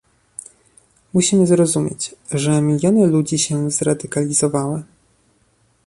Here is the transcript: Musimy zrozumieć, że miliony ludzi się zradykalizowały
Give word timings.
Musimy 1.13 1.47
zrozumieć, 1.47 2.15
że 2.31 2.61
miliony 2.61 3.07
ludzi 3.07 3.39
się 3.39 3.71
zradykalizowały 3.71 4.83